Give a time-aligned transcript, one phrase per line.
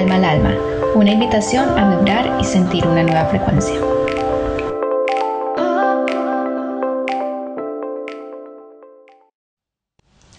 [0.00, 0.54] Calma al Alma,
[0.94, 3.74] una invitación a vibrar y sentir una nueva frecuencia.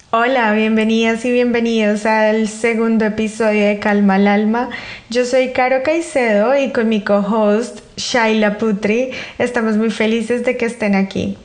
[0.10, 4.70] Hola, bienvenidas y bienvenidos al segundo episodio de Calma al Alma.
[5.11, 10.66] Yo soy Caro Caicedo y con mi co-host Shaila Putri estamos muy felices de que
[10.66, 11.38] estén aquí.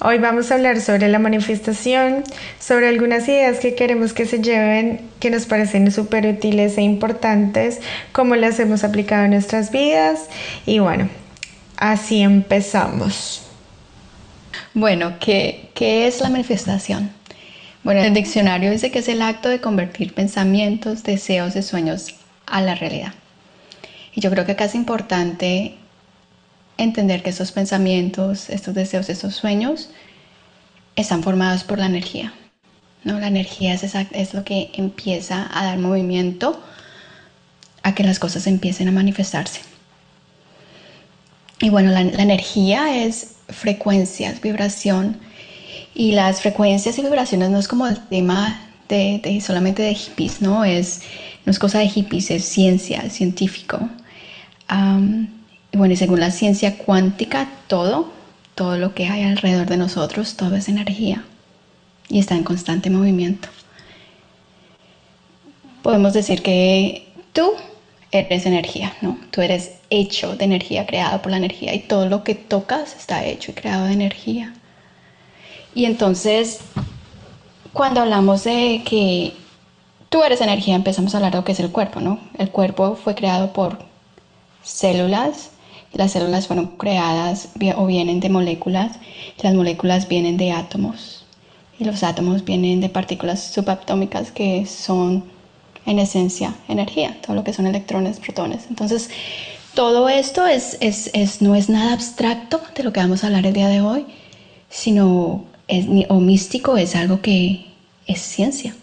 [0.00, 2.22] Hoy vamos a hablar sobre la manifestación,
[2.60, 7.80] sobre algunas ideas que queremos que se lleven, que nos parecen súper útiles e importantes,
[8.12, 10.28] cómo las hemos aplicado en nuestras vidas
[10.66, 11.08] y bueno,
[11.76, 13.42] así empezamos.
[14.72, 17.10] Bueno, ¿qué, qué es la manifestación?
[17.82, 22.14] Bueno, el diccionario dice que es el acto de convertir pensamientos, deseos y sueños
[22.46, 23.14] a la realidad.
[24.14, 25.74] Y yo creo que acá es importante
[26.78, 29.90] entender que esos pensamientos, estos deseos, estos sueños
[30.96, 32.32] están formados por la energía.
[33.04, 33.20] ¿no?
[33.20, 36.60] La energía es, es lo que empieza a dar movimiento
[37.82, 39.60] a que las cosas empiecen a manifestarse.
[41.60, 45.18] Y bueno, la, energía es frecuencias, vibración.
[45.94, 50.64] Y las frecuencias y vibraciones no es como el tema de, solamente de hippies, ¿no?
[50.64, 51.02] Es,
[51.44, 53.88] no es cosa de hippies, es ciencia, científico.
[54.70, 55.37] Y
[55.72, 58.10] bueno, y según la ciencia cuántica, todo,
[58.54, 61.24] todo lo que hay alrededor de nosotros, todo es energía
[62.08, 63.48] y está en constante movimiento.
[65.82, 67.52] Podemos decir que tú
[68.10, 69.18] eres energía, ¿no?
[69.30, 73.24] Tú eres hecho de energía, creado por la energía y todo lo que tocas está
[73.24, 74.54] hecho y creado de energía.
[75.74, 76.60] Y entonces,
[77.72, 79.34] cuando hablamos de que
[80.08, 82.18] tú eres energía, empezamos a hablar de lo que es el cuerpo, ¿no?
[82.38, 83.78] El cuerpo fue creado por
[84.62, 85.50] células
[85.92, 88.98] las células fueron creadas o vienen de moléculas,
[89.42, 91.24] las moléculas vienen de átomos
[91.78, 95.24] y los átomos vienen de partículas subatómicas que son
[95.86, 98.66] en esencia energía, todo lo que son electrones, protones.
[98.68, 99.08] Entonces,
[99.74, 103.54] todo esto es, es, no es nada abstracto de lo que vamos a hablar el
[103.54, 104.06] día de hoy,
[104.68, 107.66] sino es, o místico, es algo que
[108.06, 108.74] es ciencia.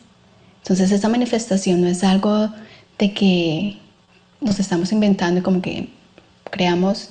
[0.63, 2.49] Entonces, esta manifestación no es algo
[2.97, 3.77] de que
[4.41, 5.89] nos estamos inventando como que
[6.55, 7.09] creamos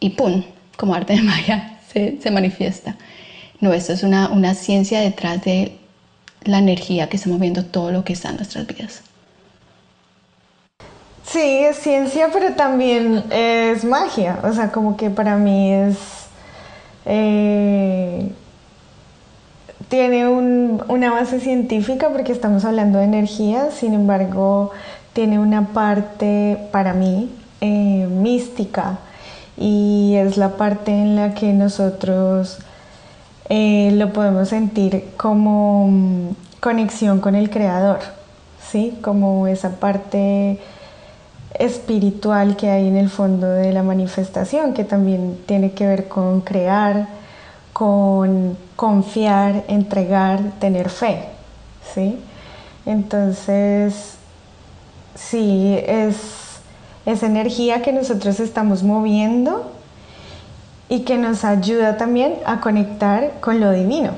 [0.00, 0.42] y ¡pum!
[0.76, 2.96] Como arte de magia se, se manifiesta.
[3.60, 5.78] No, esto es una, una ciencia detrás de
[6.44, 9.02] la energía que está moviendo todo lo que está en nuestras vidas.
[11.24, 14.40] Sí, es ciencia, pero también es magia.
[14.44, 15.96] O sea, como que para mí es...
[17.06, 18.30] Eh,
[19.88, 24.72] tiene un, una base científica porque estamos hablando de energía, sin embargo,
[25.14, 27.30] tiene una parte para mí
[27.60, 28.98] eh, mística
[29.56, 32.58] y es la parte en la que nosotros
[33.48, 36.28] eh, lo podemos sentir como mm,
[36.60, 38.00] conexión con el creador,
[38.70, 38.98] ¿sí?
[39.02, 40.60] como esa parte
[41.58, 46.42] espiritual que hay en el fondo de la manifestación, que también tiene que ver con
[46.42, 47.08] crear,
[47.72, 51.24] con confiar, entregar, tener fe.
[51.94, 52.18] ¿sí?
[52.84, 54.16] Entonces,
[55.14, 56.45] sí, es
[57.06, 59.70] esa energía que nosotros estamos moviendo
[60.88, 64.10] y que nos ayuda también a conectar con lo divino.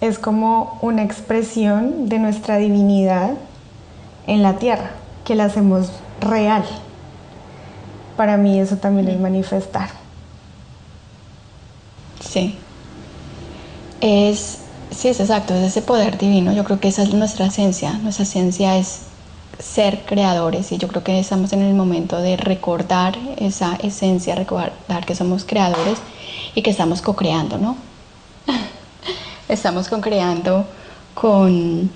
[0.00, 3.30] Es como una expresión de nuestra divinidad
[4.26, 4.90] en la tierra,
[5.24, 5.90] que la hacemos
[6.20, 6.64] real.
[8.16, 9.88] Para mí eso también es manifestar.
[12.20, 12.56] Sí.
[14.00, 14.58] Es,
[14.90, 16.52] sí, es exacto, es ese poder divino.
[16.52, 17.92] Yo creo que esa es nuestra esencia.
[17.94, 19.07] Nuestra esencia es
[19.58, 25.04] ser creadores y yo creo que estamos en el momento de recordar esa esencia, recordar
[25.06, 25.98] que somos creadores
[26.54, 27.76] y que estamos co-creando, ¿no?
[29.48, 30.64] estamos co-creando
[31.14, 31.90] con,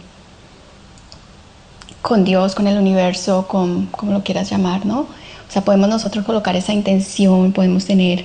[2.01, 5.01] con Dios, con el universo, con como lo quieras llamar, ¿no?
[5.01, 8.25] O sea, podemos nosotros colocar esa intención, podemos tener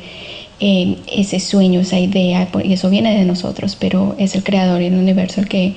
[0.60, 4.86] eh, ese sueño, esa idea, y eso viene de nosotros, pero es el creador y
[4.86, 5.76] el universo el que,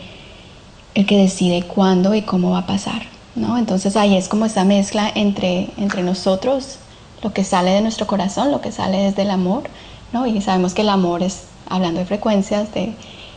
[0.95, 3.20] el que decide cuándo y cómo va a pasar.
[3.37, 6.79] Entonces ahí es como esa mezcla entre, entre nosotros,
[7.23, 9.65] lo que sale de nuestro corazón, lo que sale desde el amor,
[10.13, 10.27] ¿no?
[10.27, 12.69] Y sabemos que el amor es, hablando de frecuencias,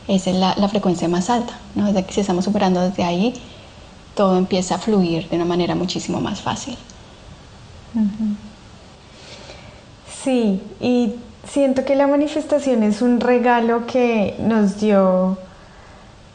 [0.07, 1.93] es la, frecuencia más alta, ¿no?
[1.93, 3.33] Que si estamos superando desde ahí,
[4.15, 6.77] todo empieza a fluir de una manera muchísimo más fácil.
[10.23, 11.13] Sí, y
[11.47, 15.37] siento que la manifestación es un regalo que nos dio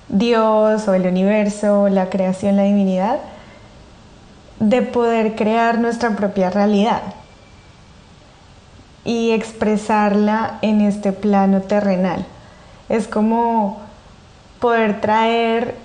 [0.08, 3.18] Dios o el universo, la creación, la divinidad,
[4.60, 7.02] de poder crear nuestra propia realidad
[9.04, 12.26] y expresarla en este plano terrenal.
[12.88, 13.78] Es como
[14.60, 15.76] poder traer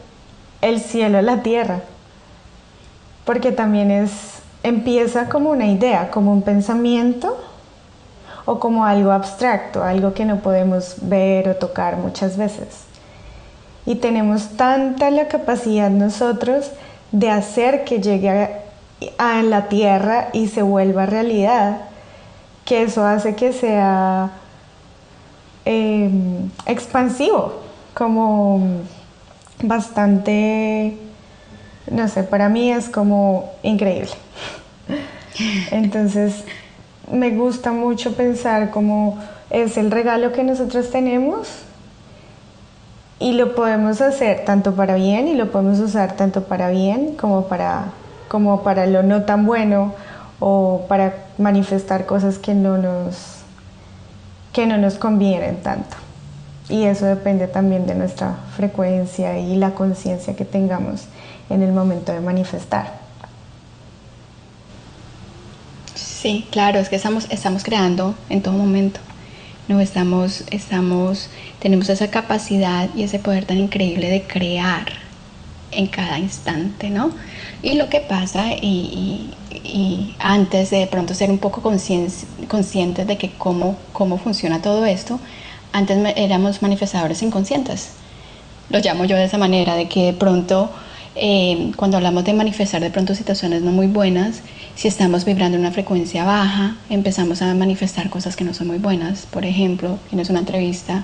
[0.61, 1.81] el cielo a la tierra.
[3.25, 4.11] porque también es,
[4.63, 7.37] empieza como una idea, como un pensamiento
[8.43, 12.83] o como algo abstracto, algo que no podemos ver o tocar muchas veces.
[13.85, 16.71] Y tenemos tanta la capacidad nosotros
[17.13, 18.62] de hacer que llegue a,
[19.17, 21.81] la tierra y se vuelva realidad,
[22.65, 24.31] que eso hace que sea
[25.65, 27.61] em, expansivo,
[27.93, 28.81] como
[29.61, 30.97] bastante,
[31.89, 34.11] no sé, para mí es como increíble.
[35.71, 36.43] Entonces,
[37.11, 39.17] me gusta mucho pensar como
[39.49, 41.47] es el regalo que nosotros tenemos
[43.19, 47.47] y lo podemos hacer tanto para bien y lo podemos usar tanto para bien como
[47.47, 47.85] para,
[48.33, 49.93] como para lo no tan bueno
[50.39, 53.43] o para manifestar cosas que no nos,
[54.51, 55.97] que no nos convienen tanto.
[56.67, 61.03] Y eso depende también de nuestra frecuencia y la conciencia que tengamos
[61.51, 62.93] en el momento de manifestar.
[65.93, 68.99] Sí, claro, es que estamos, estamos creando en todo momento.
[69.67, 75.03] No estamos, estamos, tenemos esa capacidad y ese poder tan increíble de crear
[75.75, 77.11] en cada instante, ¿no?
[77.61, 79.29] Y lo que pasa, y,
[80.19, 85.19] antes de, pronto ser un poco conscientes de que cómo, cómo funciona todo esto,
[85.71, 87.91] antes éramos manifestadores inconscientes.
[88.69, 90.69] Lo llamo yo de esa manera, de que de pronto,
[91.15, 94.41] eh, cuando hablamos de manifestar de pronto situaciones no muy buenas,
[94.75, 98.77] si estamos vibrando en una frecuencia baja, empezamos a manifestar cosas que no son muy
[98.77, 99.25] buenas.
[99.25, 101.03] Por ejemplo, tienes una entrevista,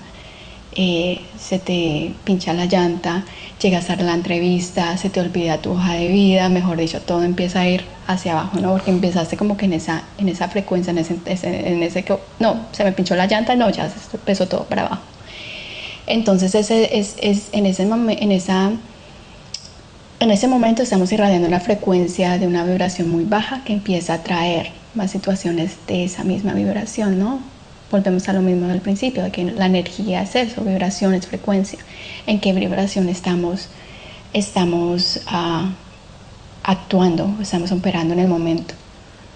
[0.75, 3.25] eh, se te pincha la llanta,
[3.61, 7.61] llegas a la entrevista, se te olvida tu hoja de vida, mejor dicho, todo empieza
[7.61, 8.71] a ir hacia abajo, ¿no?
[8.73, 12.67] Porque empezaste como que en esa, en esa frecuencia, en ese, en ese que, no,
[12.71, 15.01] se me pinchó la llanta, no, ya se empezó todo para abajo.
[16.07, 18.71] Entonces, ese, es, es, en, ese en esa
[20.19, 24.23] en ese momento estamos irradiando la frecuencia de una vibración muy baja que empieza a
[24.23, 27.39] traer más situaciones de esa misma vibración, ¿no?
[27.91, 31.79] Volvemos a lo mismo del principio, de que la energía es eso, vibración es frecuencia.
[32.27, 33.69] ¿En qué vibración estamos,
[34.33, 35.69] estamos uh,
[36.63, 38.75] actuando, estamos operando en el momento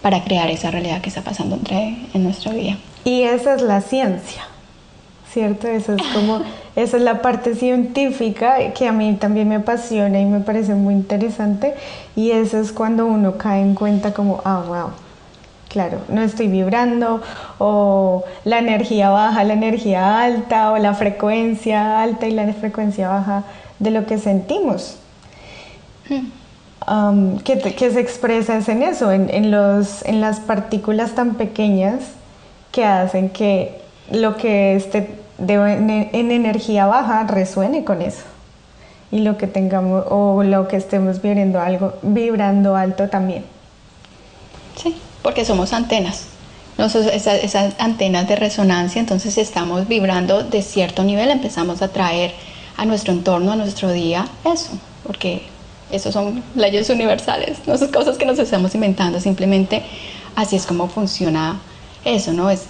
[0.01, 2.77] para crear esa realidad que está pasando entre, en nuestra vida?
[3.05, 4.43] Y esa es la ciencia.
[5.33, 5.67] ¿cierto?
[5.67, 6.41] Eso es como,
[6.75, 10.93] esa es la parte científica que a mí también me apasiona y me parece muy
[10.93, 11.73] interesante
[12.15, 14.89] y eso es cuando uno cae en cuenta como, ah, wow,
[15.73, 17.21] claro, no estoy vibrando
[17.57, 23.43] o la energía baja, la energía alta o la frecuencia alta y la frecuencia baja
[23.79, 24.99] de lo que sentimos.
[26.87, 32.01] Um, que, se expresa en eso, en, los, en las partículas tan pequeñas
[32.71, 33.81] que hacen que
[34.11, 38.23] lo que esté en energía baja resuene con eso.
[39.11, 43.45] Y lo que tengamos o lo que estemos vibrando algo, vibrando alto también.
[44.75, 46.25] Sí, porque somos antenas.
[46.77, 52.33] esas, antenas de resonancia, entonces estamos vibrando de cierto nivel, empezamos a traer
[52.77, 54.71] a nuestro entorno, a nuestro día, eso,
[55.05, 55.43] porque
[55.91, 59.83] eso son leyes universales, no son cosas que nos estamos inventando, simplemente
[60.35, 61.59] así es como funciona
[62.03, 62.49] eso, ¿no?
[62.49, 62.65] Es,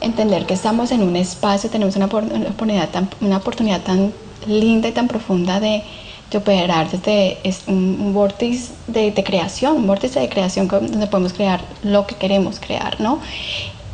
[0.00, 4.12] entender que estamos en un espacio, tenemos una oportunidad tan, una oportunidad tan
[4.46, 5.82] linda y tan profunda de,
[6.30, 11.60] de operar desde un, un vórtice de, creación, un vórtice de creación donde podemos crear
[11.82, 13.20] lo que queremos crear, ¿no?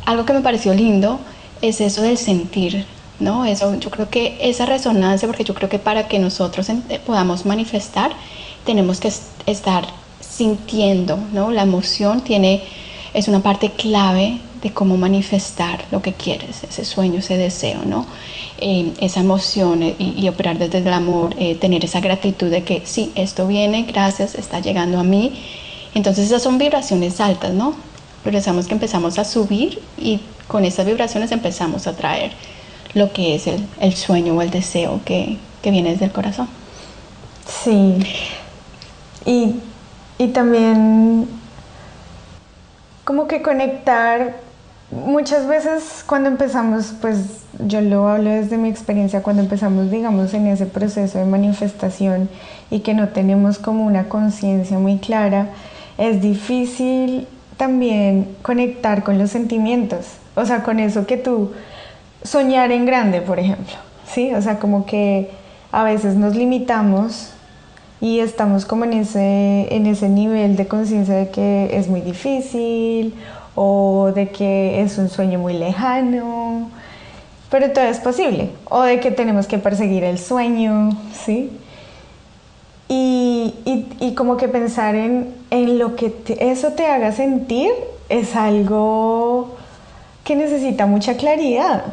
[0.05, 1.19] Algo que me pareció lindo
[1.61, 2.85] es eso del sentir,
[3.19, 3.45] ¿no?
[3.45, 6.67] Eso, yo creo que esa resonancia, porque yo creo que para que nosotros
[7.05, 8.11] podamos manifestar,
[8.65, 9.11] tenemos que
[9.45, 9.85] estar
[10.19, 11.51] sintiendo, ¿no?
[11.51, 12.63] La emoción tiene,
[13.13, 18.05] es una parte clave de cómo manifestar lo que quieres, ese sueño, ese deseo, ¿no?
[18.59, 22.81] Eh, esa emoción eh, y, operar desde el amor, eh, tener esa gratitud de que
[22.85, 25.43] sí, esto viene, gracias, está llegando a mí.
[25.93, 27.75] Entonces esas son vibraciones altas, ¿no?
[28.23, 32.31] Pensamos que empezamos a subir y con esas vibraciones empezamos a traer
[32.93, 36.47] lo que es el, sueño o el deseo que, viene desde el corazón.
[37.65, 37.97] Sí.
[39.25, 39.55] Y,
[40.17, 41.27] y también
[43.03, 44.42] como que conectar
[44.93, 50.47] muchas veces cuando empezamos, pues yo lo hablo desde mi experiencia, cuando empezamos, digamos, en
[50.47, 52.29] ese proceso de manifestación
[52.69, 55.49] y que no tenemos como una conciencia muy clara,
[55.97, 61.51] es difícil también conectar con los sentimientos, o sea, con eso que tú
[62.23, 63.75] soñar en grande, por ejemplo,
[64.07, 64.33] ¿sí?
[64.33, 65.29] O sea, como que
[65.71, 67.31] a veces nos limitamos
[67.99, 73.13] y estamos como en ese, en ese nivel de conciencia de que es muy difícil
[73.55, 76.69] o de que es un sueño muy lejano,
[77.49, 81.51] pero todo es posible, o de que tenemos que perseguir el sueño, ¿sí?
[82.89, 83.53] Y,
[83.99, 87.71] y, como que pensar en, en lo que eso te haga sentir
[88.09, 89.55] es algo
[90.23, 91.83] que necesita mucha claridad.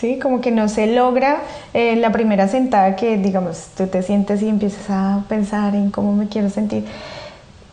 [0.00, 0.18] ¿sí?
[0.18, 1.42] Como que no se logra
[1.74, 6.12] en la primera sentada que, digamos, tú te sientes y empiezas a pensar en cómo
[6.12, 6.84] me quiero sentir.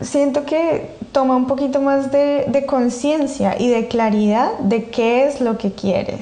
[0.00, 5.58] Siento que toma un poquito más de, conciencia y de claridad de qué es lo
[5.58, 6.20] que quieres.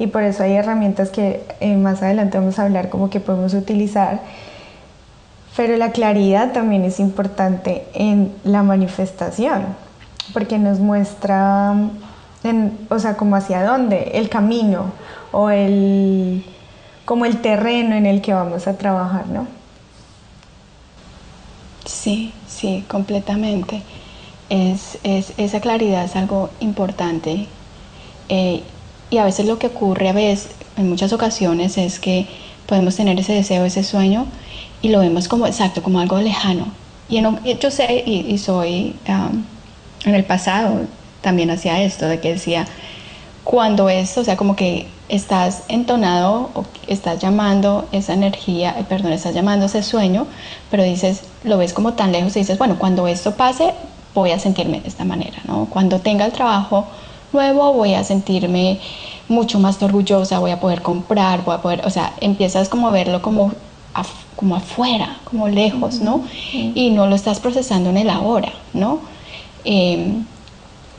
[0.00, 3.54] Y por eso hay herramientas que eh, más adelante vamos a hablar como que podemos
[3.54, 4.20] utilizar.
[5.56, 9.66] Pero la claridad también es importante en la manifestación,
[10.32, 11.74] porque nos muestra,
[12.88, 14.92] o sea, como hacia dónde, el camino,
[15.32, 16.44] o el,
[17.04, 19.57] como el terreno en el que vamos a trabajar, ¿no?
[21.88, 23.82] Sí, sí, completamente.
[24.50, 27.46] Es, esa claridad es algo importante.
[28.28, 28.62] Eh,
[29.10, 32.26] y a veces lo que ocurre a veces, en muchas ocasiones, es que
[32.66, 34.26] podemos tener ese deseo, ese sueño,
[34.82, 36.66] y lo vemos como exacto, como algo lejano.
[37.08, 37.22] Y
[37.58, 38.94] yo sé, y, soy
[40.04, 40.82] en el pasado
[41.22, 42.66] también hacía esto, de que decía,
[43.44, 49.12] cuando es, o sea, como que estás entonado o estás llamando esa energía, eh, perdón,
[49.12, 50.26] estás llamando ese sueño,
[50.70, 53.72] pero dices, lo ves como tan lejos y dices, bueno, cuando esto pase,
[54.14, 55.66] voy a sentirme de esta manera, ¿no?
[55.66, 56.86] Cuando tenga el trabajo
[57.32, 58.80] nuevo, voy a sentirme
[59.28, 62.90] mucho más orgullosa, voy a poder comprar, voy a poder, o sea, empiezas como a
[62.90, 63.52] verlo como,
[64.36, 66.24] como afuera, como lejos, ¿no?
[66.52, 69.00] Y no lo estás procesando en el ahora, ¿no?
[69.64, 70.24] Em,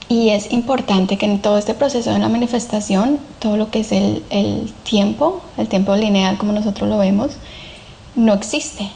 [0.09, 3.91] y es importante que en todo este proceso de la manifestación, todo lo que es
[3.91, 7.33] el, el, tiempo, el tiempo lineal como nosotros lo vemos,
[8.15, 8.89] no existe.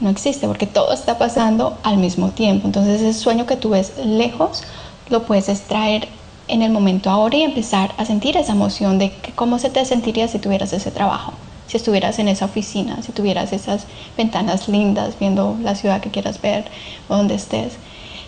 [0.00, 2.66] No existe porque todo está pasando al mismo tiempo.
[2.66, 4.62] Entonces ese sueño que tú ves lejos
[5.08, 6.08] lo puedes extraer
[6.46, 9.84] en el momento ahora y empezar a sentir esa emoción de que cómo se te
[9.84, 11.32] sentiría si tuvieras ese trabajo,
[11.68, 13.86] si estuvieras en esa oficina, si tuvieras esas
[14.16, 16.64] ventanas lindas viendo la ciudad que quieras ver
[17.08, 17.74] o donde estés.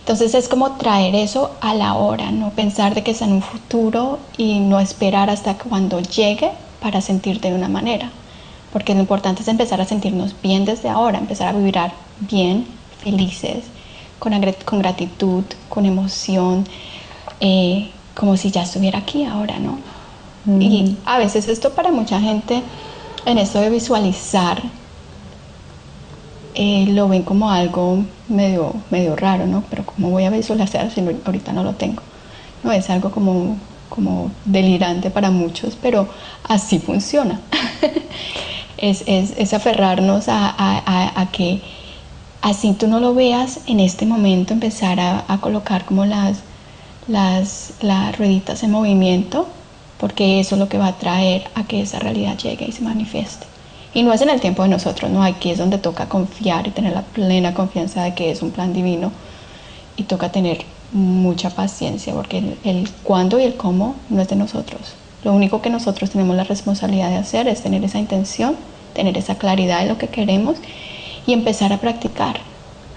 [0.03, 3.43] Entonces es como traer eso a la hora, no pensar de que es en un
[3.43, 8.11] futuro y no esperar hasta cuando llegue para sentirte de una manera.
[8.73, 12.67] Porque lo importante es empezar a sentirnos bien desde ahora, empezar a vibrar bien,
[12.99, 13.65] felices,
[14.19, 14.33] con,
[14.65, 16.67] con gratitud, con emoción,
[17.39, 19.79] eh, como si ya estuviera aquí ahora, ¿no?
[20.61, 22.61] Y a veces esto para mucha gente,
[23.25, 24.61] en esto de visualizar,
[26.55, 29.65] eh, lo ven como algo medio, medio raro, ¿no?
[29.71, 32.03] Pero como voy a visualizar si ahorita no lo tengo?
[32.63, 33.57] No, es algo como,
[33.89, 36.09] como delirante para muchos, pero
[36.45, 37.41] así funciona.
[38.77, 41.63] es, es, es, aferrarnos a, a, a, que
[42.41, 46.41] así tú no lo veas en este momento, empezar a, a colocar como las,
[47.09, 49.49] las, las rueditas en movimiento,
[49.99, 52.83] porque eso es lo que va a traer a que esa realidad llegue y se
[52.83, 53.52] manifieste.
[53.95, 55.23] Y no es en el tiempo de nosotros, ¿no?
[55.23, 58.73] Aquí es donde toca confiar y tener la plena confianza de que es un plan
[58.73, 59.13] divino
[59.97, 64.81] y toca tener mucha paciencia porque el, cuándo y el cómo no es de nosotros.
[65.25, 68.57] Lo único que nosotros tenemos la responsabilidad de hacer es tener esa intención,
[68.95, 70.57] tener esa claridad de lo que queremos
[71.27, 72.41] y empezar a practicar,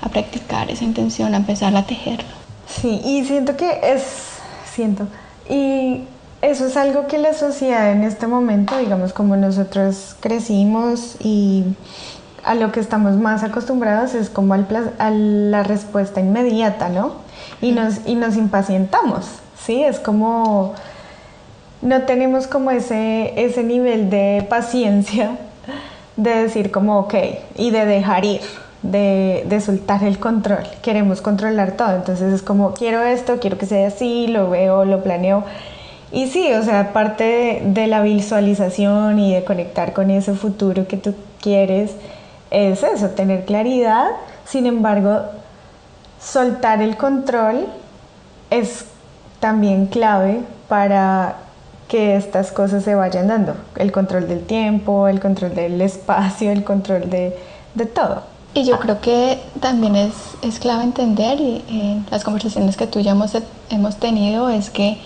[0.01, 2.25] a practicar esa intención, a empezar a tejerlo.
[2.67, 4.03] Sí, y siento que es,
[4.73, 5.07] siento,
[5.49, 6.01] y
[6.45, 11.63] eso es algo que la sociedad en este momento, digamos, como nosotros crecimos y
[12.43, 14.67] a lo que estamos más acostumbrados es como al
[14.99, 17.13] a la respuesta inmediata, ¿no?
[17.61, 19.25] Y nos, y nos impacientamos,
[19.59, 19.83] ¿sí?
[19.83, 20.75] Es como,
[21.81, 25.37] no tenemos como ese, ese nivel de paciencia
[26.15, 27.15] de decir como, ok,
[27.55, 28.41] y de dejar ir,
[28.83, 30.63] de, de, soltar el control.
[30.83, 35.01] Queremos controlar todo, entonces es como, quiero esto, quiero que sea así, lo veo, lo
[35.01, 35.43] planeo
[36.15, 40.95] y sí, o sea, parte de, la visualización y de conectar con ese futuro que
[40.95, 41.91] tú quieres
[42.51, 44.12] es eso, tener claridad.
[44.45, 45.24] Sin embargo,
[46.22, 47.65] soltar el control
[48.50, 48.86] es
[49.41, 51.36] también clave para
[51.89, 53.53] que estas cosas se vayan dando.
[53.75, 57.38] El control del tiempo, el control del espacio, el control de,
[57.93, 58.24] todo.
[58.53, 63.01] Y yo creo que también es, es clave entender, y en las conversaciones que tú
[63.01, 63.34] ya hemos,
[63.69, 64.98] hemos tenido, es que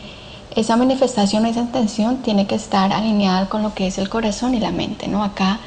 [0.59, 4.59] esa manifestación, esa intención tiene que estar alineada con lo que es el corazón y
[4.59, 5.23] la mente, ¿no?
[5.23, 5.59] Acá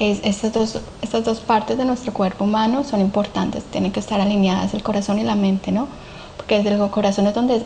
[0.00, 4.20] es, estas, dos, estas dos partes de nuestro cuerpo humano son importantes, tienen que estar
[4.20, 5.86] alineadas el corazón y la mente, ¿no?
[6.36, 7.62] Porque desde el corazón es donde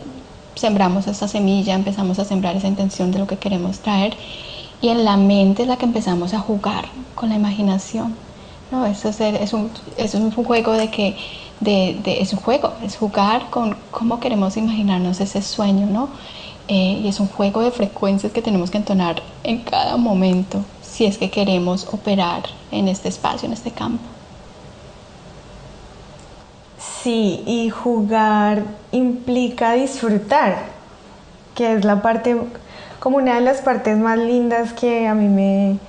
[0.53, 4.15] sembramos esa semilla, empezamos a sembrar esa intención de lo que queremos traer
[4.79, 6.85] y en la mente es la que empezamos a jugar
[7.15, 8.13] con la imaginación,
[8.71, 8.85] ¿no?
[8.85, 11.17] Eso es, un juego de que,
[11.61, 16.09] de, de, es un juego, es jugar con cómo queremos imaginarnos ese sueño, ¿no?
[16.71, 21.05] Eh, y es un juego de frecuencias que tenemos que entonar en cada momento si
[21.05, 24.03] es que queremos operar en este espacio, en este campo.
[27.01, 30.57] Sí, y jugar implica disfrutar,
[31.55, 32.37] que es la parte,
[32.99, 35.79] como una de las partes más lindas que a mí me,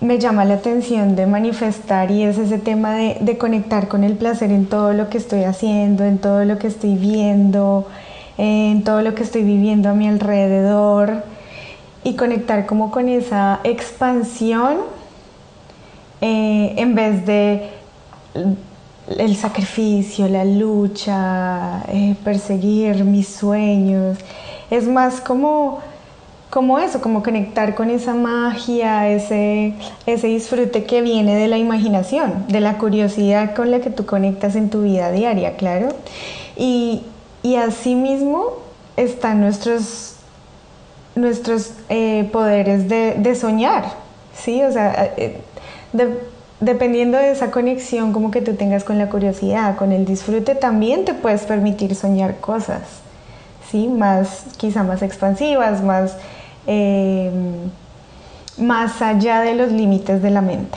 [0.00, 4.14] me llama la atención de manifestar y es ese tema de, de, conectar con el
[4.14, 7.88] placer en todo lo que estoy haciendo, en todo lo que estoy viendo,
[8.38, 11.24] en todo lo que estoy viviendo a mi alrededor
[12.04, 14.78] y conectar como con esa expansión
[16.20, 17.68] eh, en vez de
[19.16, 24.18] el sacrificio, la lucha, eh, perseguir mis sueños.
[24.70, 25.80] Es más como,
[26.50, 29.74] como eso, como conectar con esa magia, ese,
[30.06, 34.56] ese disfrute que viene de la imaginación, de la curiosidad con la que tú conectas
[34.56, 35.88] en tu vida diaria, claro.
[36.56, 37.02] Y,
[37.48, 38.58] y asimismo
[38.98, 40.16] están nuestros,
[41.14, 43.86] nuestros eh, poderes de, soñar,
[44.34, 44.62] ¿sí?
[44.62, 45.14] O sea,
[46.60, 51.06] dependiendo de esa conexión como que tú tengas con la curiosidad, con el disfrute, también
[51.06, 52.82] te puedes permitir soñar cosas,
[53.70, 53.88] ¿sí?
[53.88, 56.18] Más, quizá más expansivas, más,
[56.66, 57.30] eh,
[58.58, 60.76] más allá de los límites de la mente.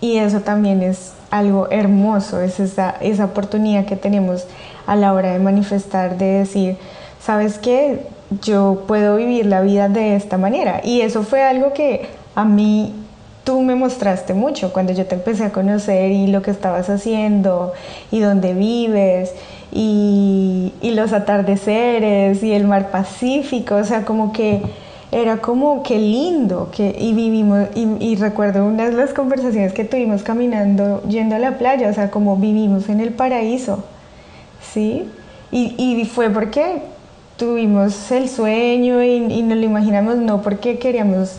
[0.00, 4.46] Y eso también es algo hermoso, es esa, esa oportunidad que tenemos
[4.88, 6.76] a la hora de manifestar, de decir,
[7.20, 8.06] ¿sabes qué?
[8.42, 10.80] Yo puedo vivir la vida de esta manera.
[10.82, 12.94] Y eso fue algo que a mí
[13.44, 17.74] tú me mostraste mucho cuando yo te empecé a conocer y lo que estabas haciendo
[18.10, 19.34] y dónde vives
[19.70, 24.62] y, los atardeceres y el mar Pacífico, o sea, como que
[25.12, 30.22] era como que lindo que, y vivimos, y, recuerdo una de las conversaciones que tuvimos
[30.22, 33.84] caminando yendo a la playa, o sea, como vivimos en el paraíso,
[34.60, 35.08] ¿sí?
[35.50, 36.82] Y, y fue porque
[37.36, 41.38] tuvimos el sueño y, y nos lo imaginamos, no porque queríamos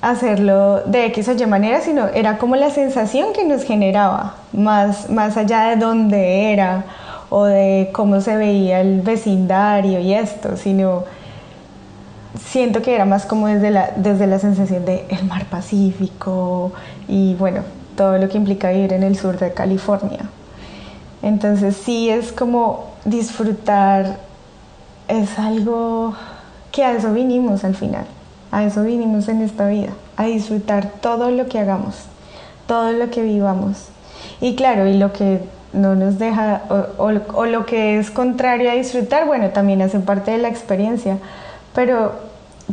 [0.00, 5.08] hacerlo de X o Y manera, sino era como la sensación que nos generaba, más,
[5.08, 6.84] más allá de dónde era
[7.30, 11.04] o de cómo se veía el vecindario y esto, sino
[12.38, 16.72] siento que era más como desde la, desde la sensación de el mar Pacífico
[17.08, 17.62] y bueno,
[17.96, 20.20] todo lo que implica vivir en el sur de California.
[21.24, 24.18] Entonces sí es como disfrutar,
[25.08, 26.14] es algo
[26.70, 28.04] que a eso vinimos al final.
[28.52, 31.94] A eso vinimos en esta vida, a disfrutar todo lo que hagamos,
[32.66, 33.86] todo lo que vivamos.
[34.42, 35.40] Y claro, y lo que
[35.72, 36.60] no nos deja,
[36.98, 41.16] o, lo que es contrario a disfrutar, bueno, también hace parte de la experiencia,
[41.74, 42.12] pero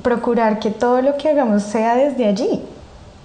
[0.03, 2.61] procurar que todo lo que hagamos sea desde allí,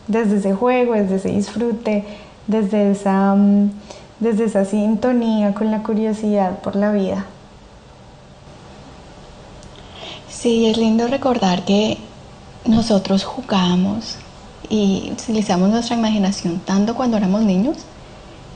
[0.06, 2.04] desde ese juego, desde ese disfrute,
[2.46, 3.70] desde esa, mm,
[4.20, 7.26] desde esa sintonía con la curiosidad por la vida.
[10.28, 11.98] Sí, es lindo recordar que
[12.64, 14.16] nosotros jugamos
[14.68, 17.78] y utilizamos nuestra imaginación tanto cuando éramos niños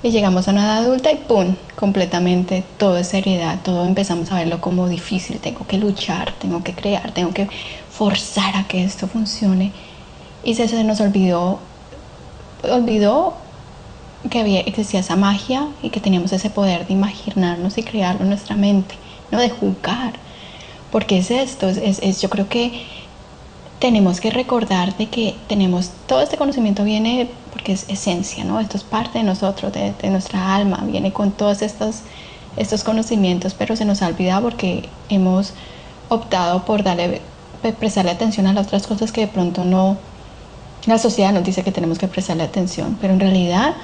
[0.02, 1.54] y llegamos a una edad adulta y ¡pum!
[1.78, 6.74] completamente todo es seriedad, todo empezamos a verlo como difícil, tengo que luchar, tengo que
[6.74, 7.48] crear, tengo que
[7.90, 9.72] forzar a que esto funcione
[10.42, 11.58] y se, se nos olvidó,
[12.62, 13.34] olvidó
[14.28, 18.28] que había, existía esa magia y que teníamos ese poder de imaginarnos y crearlo en
[18.28, 18.94] nuestra mente,
[19.30, 20.14] no de jugar,
[20.92, 22.84] porque es esto, es, es yo creo que
[23.80, 28.60] tenemos que recordar de que tenemos todo este conocimiento viene porque es esencia, ¿no?
[28.60, 32.00] Esto es parte de nosotros, de, nuestra alma, viene con todos estos,
[32.56, 35.54] estos conocimientos, pero se nos ha olvidado porque hemos
[36.10, 37.22] optado por darle,
[37.78, 39.96] prestarle atención a las otras cosas que de pronto no,
[40.86, 43.74] la sociedad nos dice que tenemos que prestarle atención, pero en realidad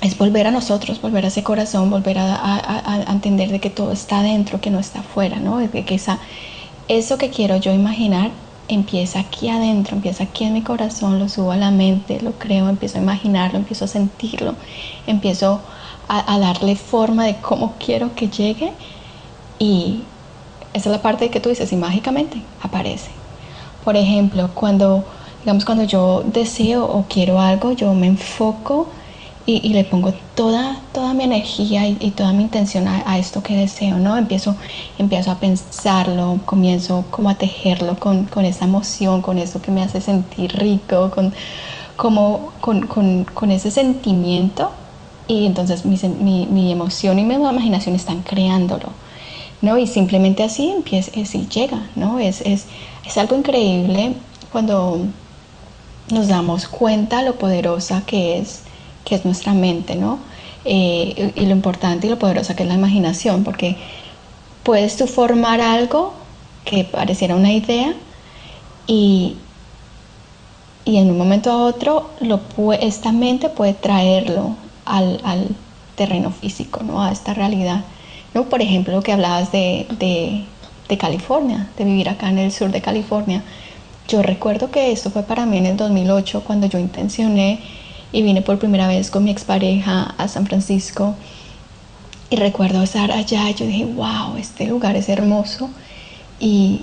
[0.00, 4.22] es volver a nosotros, volver a ese corazón, volver a, entender de que todo está
[4.22, 5.58] dentro, que no está afuera, ¿no?
[5.58, 6.18] De que esa,
[6.86, 8.30] eso que quiero yo imaginar
[8.68, 12.68] empieza aquí adentro, empieza aquí en mi corazón, lo subo a la mente, lo creo,
[12.68, 14.54] empiezo a imaginarlo, empiezo a sentirlo,
[15.06, 15.60] empiezo
[16.06, 18.72] a, darle forma de cómo quiero que llegue
[19.58, 20.02] y
[20.72, 23.10] esa es la parte de que tú dices y mágicamente aparece.
[23.84, 25.04] Por ejemplo, cuando,
[25.40, 28.88] digamos, cuando yo deseo o quiero algo, yo me enfoco
[29.50, 33.96] y, le pongo toda, toda mi energía y, toda mi intención a, esto que deseo,
[33.96, 34.18] ¿no?
[34.18, 34.56] Empiezo,
[34.98, 39.82] empiezo a pensarlo, comienzo como a tejerlo con, con esa emoción, con eso que me
[39.82, 41.32] hace sentir rico, con,
[41.96, 44.70] como, con, con, con ese sentimiento
[45.26, 48.90] y entonces mi, mi, mi, emoción y mi imaginación están creándolo,
[49.62, 49.78] ¿no?
[49.78, 52.18] Y simplemente así empieza, así llega, ¿no?
[52.18, 52.66] Es, es,
[53.06, 54.12] es algo increíble
[54.52, 55.06] cuando
[56.10, 58.67] nos damos cuenta lo poderosa que es
[59.08, 60.18] que es nuestra mente, ¿no?
[60.64, 63.76] Eh, y lo importante y lo poderosa que es la imaginación, porque
[64.62, 66.12] puedes tú formar algo
[66.64, 67.94] que pareciera una idea
[68.86, 69.36] y,
[70.84, 72.10] y en un momento a otro
[72.80, 75.48] esta mente puede traerlo al,
[75.96, 77.02] terreno físico, ¿no?
[77.02, 77.82] A esta realidad.
[78.32, 78.44] ¿no?
[78.44, 82.80] Por ejemplo, lo que hablabas de, de, California, de vivir acá en el sur de
[82.80, 83.42] California.
[84.06, 87.60] Yo recuerdo que esto fue para mí en el 2008 cuando yo intencioné
[88.12, 91.14] y vine por primera vez con mi expareja a San Francisco.
[92.30, 95.70] Y recuerdo estar allá, yo dije, wow, este lugar es hermoso
[96.38, 96.82] y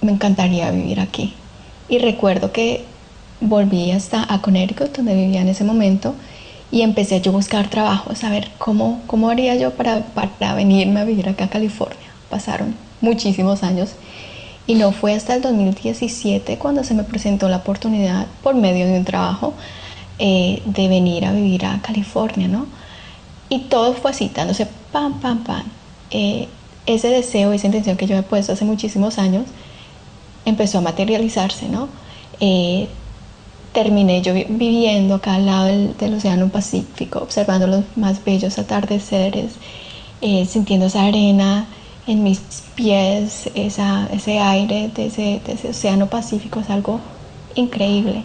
[0.00, 1.34] me encantaría vivir aquí.
[1.88, 2.84] Y recuerdo que
[3.40, 6.14] volví hasta a Connecticut, donde vivía en ese momento,
[6.70, 11.00] y empecé yo a buscar trabajo, a saber cómo, cómo haría yo para, para venirme
[11.00, 11.98] a vivir acá a California.
[12.30, 13.90] Pasaron muchísimos años
[14.66, 18.96] y no fue hasta el 2017 cuando se me presentó la oportunidad por medio de
[18.96, 19.54] un trabajo
[20.24, 22.66] eh, de venir a vivir a California, ¿no?
[23.48, 25.64] Y todo fue así, dándose pam, pam, pam.
[26.12, 26.46] Eh,
[26.86, 29.46] ese deseo, esa intención que yo he puesto hace muchísimos años,
[30.44, 31.88] empezó a materializarse, ¿no?
[32.38, 32.86] Eh,
[33.72, 39.54] terminé yo viviendo acá al lado del, Océano Pacífico, observando los más bellos atardeceres,
[40.20, 41.66] eh, sintiendo esa arena
[42.06, 42.40] en mis
[42.76, 47.00] pies, ese aire de ese, Océano Pacífico, es algo
[47.56, 48.22] increíble.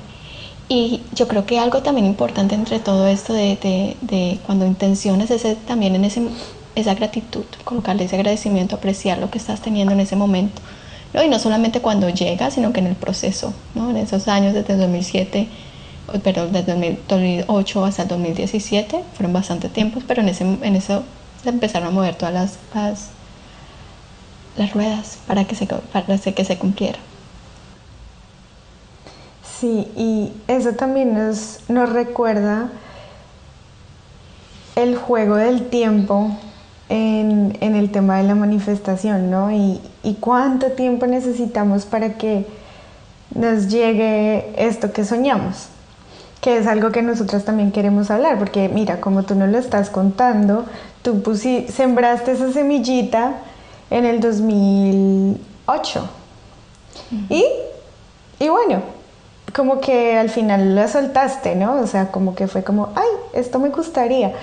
[0.69, 5.57] Y yo creo que algo también importante entre todo esto de, de, cuando intenciones es
[5.65, 6.27] también en ese,
[6.75, 10.61] esa gratitud, colocarle ese agradecimiento, apreciar lo que estás teniendo en ese momento
[11.23, 13.89] y no solamente cuando llega, sino que en el proceso, ¿no?
[13.89, 15.47] en esos años desde 2007,
[16.23, 16.73] perdón, desde
[17.07, 21.03] 2008 hasta el 2017, fueron bastante tiempos, pero en, ese, en eso
[21.45, 22.59] empezaron a mover todas las,
[24.57, 26.99] las, ruedas para que, se, para que se cumpliera.
[29.59, 32.69] Sí, y eso también nos, nos recuerda
[34.75, 36.29] el juego del tiempo
[36.89, 39.51] en, el tema de la manifestación, ¿no?
[39.51, 39.81] Y,
[40.19, 42.45] cuánto tiempo necesitamos para que
[43.33, 45.67] nos llegue esto que soñamos,
[46.39, 49.89] que es algo que nosotros también queremos hablar, porque mira, como tú nos lo estás
[49.89, 50.65] contando,
[51.01, 53.33] tú sembraste esa semillita
[53.89, 56.09] en el 2008.
[57.29, 57.43] y,
[58.39, 58.96] y bueno,
[59.53, 61.81] como que al final la soltaste, ¿no?
[61.81, 64.33] O sea, como que fue como, ay, esto me gustaría.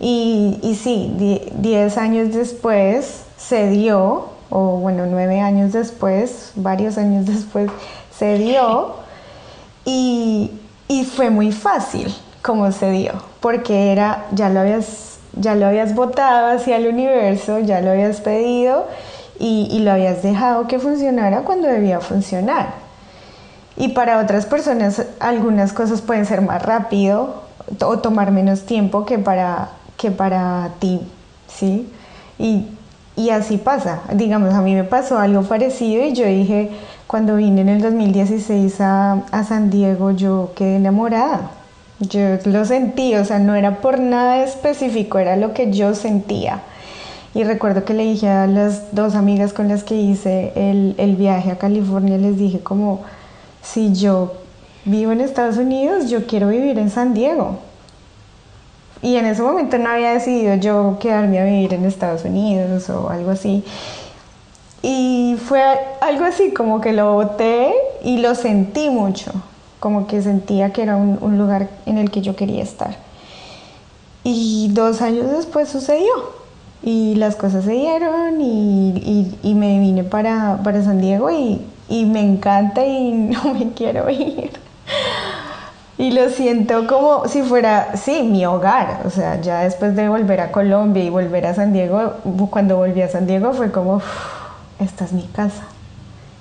[0.00, 1.14] Y, y sí,
[1.54, 7.70] 10 años después se dio, o bueno, 9 años después, varios años después,
[8.16, 8.94] se dio.
[9.84, 10.50] Y,
[10.88, 15.94] y fue muy fácil como se dio, porque era, ya lo habías, ya lo habías
[15.94, 18.86] votado hacia el universo, ya lo habías pedido
[19.38, 22.81] y, y lo habías dejado que funcionara cuando debía funcionar.
[23.76, 27.42] Y para otras personas algunas cosas pueden ser más rápido
[27.84, 31.00] o tomar menos tiempo que para que para ti,
[31.46, 31.88] ¿sí?
[32.38, 32.66] Y,
[33.30, 34.00] así pasa.
[34.14, 36.70] Digamos, a mí me pasó algo parecido y yo dije,
[37.06, 41.52] cuando vine en el 2016 a, a San Diego, yo quedé enamorada.
[42.00, 46.62] Yo lo sentí, o sea, no era por nada específico, era lo que yo sentía.
[47.34, 51.14] Y recuerdo que le dije a las dos amigas con las que hice el, el,
[51.16, 53.02] viaje a California, les dije como,
[53.62, 54.32] si yo
[54.84, 57.58] vivo en Estados Unidos, yo quiero vivir en San Diego.
[59.00, 63.10] Y en ese momento no había decidido yo quedarme a vivir en Estados Unidos o
[63.10, 63.64] algo así.
[64.82, 65.62] Y fue
[66.00, 67.72] algo así, como que lo voté
[68.04, 69.32] y lo sentí mucho,
[69.80, 72.96] como que sentía que era un, lugar en el que yo quería estar.
[74.24, 76.12] Y dos años después sucedió
[76.82, 81.60] y las cosas se dieron y, y, me vine para, para San Diego y,
[81.92, 84.50] y me encanta y no me quiero ir.
[85.98, 89.02] Y lo siento como si fuera, sí, mi hogar.
[89.04, 92.14] O sea, ya después de volver a Colombia y volver a San Diego,
[92.50, 94.00] cuando volví a San Diego fue como,
[94.80, 95.64] esta es mi casa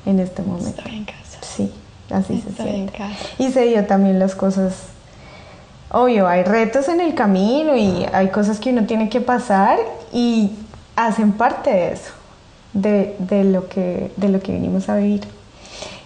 [0.06, 0.80] en este momento.
[0.80, 1.38] Estoy en casa.
[1.42, 1.72] Sí,
[2.10, 3.04] así se siente.
[3.38, 4.74] Y se dio también las cosas.
[5.92, 9.78] Obvio, hay retos en el camino y hay cosas que uno tiene que pasar
[10.14, 10.52] y
[10.96, 12.14] hacen parte de eso,
[12.72, 15.41] de, de lo, que, de lo que vinimos a vivir.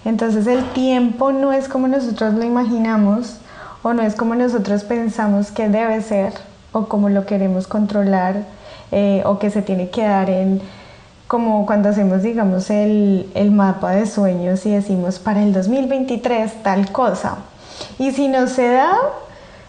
[0.06, 3.38] Entonces el tiempo no es como nosotros lo imaginamos
[3.82, 6.34] o no es como nosotros pensamos que debe ser
[6.72, 8.44] o como lo queremos controlar
[8.92, 10.62] eh, o que se tiene que dar en
[11.28, 16.92] como cuando hacemos digamos el, el mapa de sueños y decimos para el 2023 tal
[16.92, 17.38] cosa
[17.98, 18.96] y si no se da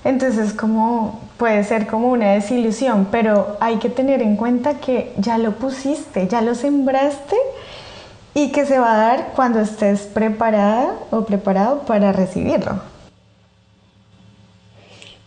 [0.05, 5.39] entonces como puede ser como una desilusión pero hay que tener en cuenta que ya
[5.39, 7.37] lo pusiste ya lo sembraste
[8.37, 12.83] y que se va a dar cuando estés preparada o preparado para recibirlo.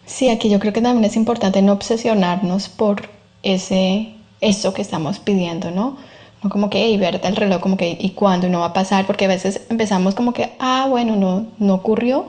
[0.06, 3.10] Sí, aquí yo creo que también es importante no obsesionarnos por
[3.42, 5.98] ese eso que estamos pidiendo, ¿no?
[6.44, 8.48] No como que, y ver el reloj como que, ¿y cuándo?
[8.48, 9.08] no va a pasar?
[9.08, 12.28] Porque a veces empezamos como que, ah, bueno, no, no ocurrió.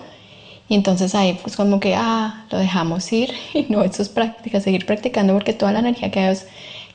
[0.66, 4.60] Y entonces ahí pues como que, ah, lo dejamos ir y no, eso es práctica,
[4.60, 6.34] seguir practicando porque toda la energía que,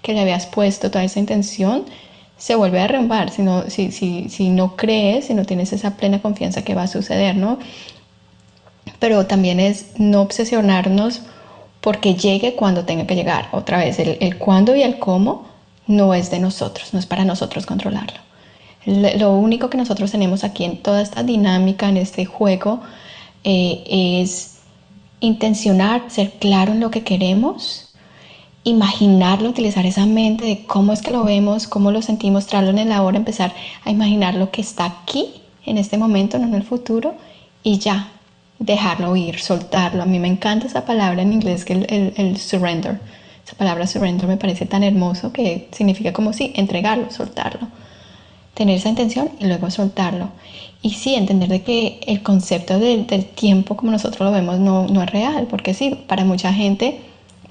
[0.01, 1.85] que le habías puesto, toda esa intención,
[2.37, 5.97] se vuelve a derrumbar si no, si, si, si no crees, si no tienes esa
[5.97, 7.59] plena confianza que va a suceder, ¿no?
[8.99, 11.21] Pero también es no obsesionarnos
[11.81, 13.49] porque llegue cuando tenga que llegar.
[13.51, 15.45] Otra vez, el, el cuándo y el cómo
[15.87, 18.19] no es de nosotros, no es para nosotros controlarlo.
[18.85, 22.81] Lo único que nosotros tenemos aquí en toda esta dinámica, en este juego,
[23.43, 23.83] eh,
[24.21, 24.59] es
[25.19, 27.84] intencionar, ser claro en lo que queremos,
[28.65, 32.79] imaginarlo, utilizar esa mente de cómo es que lo vemos, cómo lo sentimos, traerlo en
[32.79, 33.53] el ahora, empezar
[33.85, 35.27] a imaginar lo que está aquí,
[35.65, 37.13] en este momento, no en el futuro,
[37.63, 38.09] y ya,
[38.59, 40.03] dejarlo ir, soltarlo.
[40.03, 42.99] A mí me encanta esa palabra en inglés, que el, el surrender.
[43.45, 47.67] Esa palabra surrender me parece tan hermoso que significa como si entregarlo, soltarlo.
[48.55, 50.29] Tener esa intención y luego soltarlo.
[50.81, 55.03] Y sí, entender de que el concepto del, tiempo como nosotros lo vemos no, no,
[55.03, 56.99] es real, porque sí, para mucha gente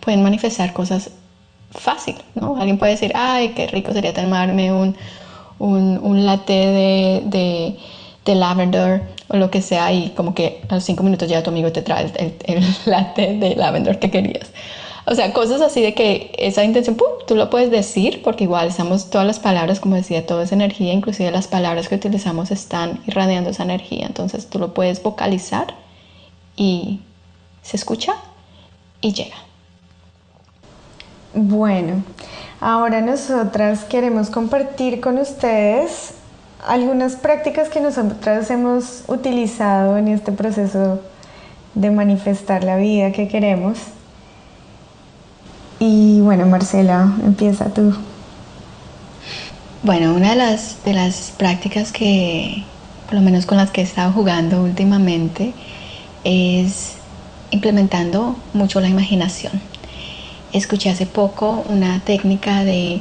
[0.04, 1.10] pueden manifestar cosas
[1.70, 2.56] fácil, ¿no?
[2.56, 4.96] Alguien puede decir, ay, qué rico sería tomarme un,
[5.58, 7.76] un, un latte de, de,
[8.24, 11.50] de, lavender o lo que sea y como que a los cinco minutos ya tu
[11.50, 14.50] amigo te trae el, el, latte de lavender que querías.
[15.06, 17.08] O sea, cosas así de que esa intención, ¡pum!
[17.26, 20.94] tú lo puedes decir, porque igual estamos, todas las palabras, como decía, toda esa energía,
[20.94, 24.06] inclusive las palabras que utilizamos están irradiando esa energía.
[24.06, 25.74] Entonces tú lo puedes vocalizar
[26.56, 27.00] y
[27.62, 28.14] se escucha
[29.02, 29.43] y llega.
[31.36, 32.04] Bueno,
[32.60, 36.14] ahora nosotras queremos compartir con ustedes
[36.64, 41.00] algunas prácticas que nosotras hemos utilizado en este proceso
[41.74, 43.78] de manifestar la vida que queremos.
[45.80, 47.92] Y bueno, Marcela, empieza tú.
[49.82, 52.62] Bueno, una de las, de las prácticas que,
[53.06, 55.52] por lo menos con las que he estado jugando últimamente,
[56.22, 56.92] es
[57.50, 59.73] implementando mucho la imaginación.
[60.54, 63.00] Escuché hace poco una técnica de,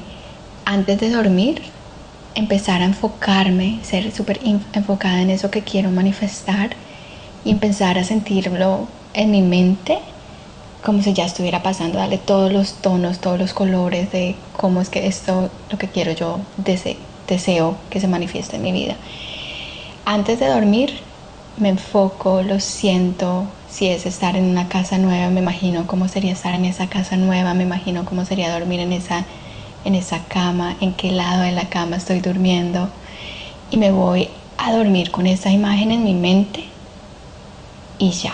[0.66, 1.62] antes de dormir,
[2.34, 4.39] empezar a enfocarme, ser súper
[4.74, 6.72] enfocada en eso que quiero manifestar
[7.46, 10.00] y empezar a sentirlo en mi mente
[10.84, 14.89] como si ya estuviera pasando, darle todos los tonos, todos los colores de cómo es
[14.89, 16.39] que esto, lo que quiero yo,
[17.28, 18.96] deseo que se manifieste en mi vida.
[20.06, 21.00] Antes de dormir,
[21.58, 26.34] me enfoco, lo siento, si es estar en una casa nueva, me imagino cómo sería
[26.34, 29.26] estar en esa casa nueva, me imagino cómo sería dormir en esa,
[29.86, 32.89] en esa cama, en qué lado de la cama estoy durmiendo
[33.70, 36.66] y me voy a dormir con esa imagen en mi mente
[38.00, 38.34] y ya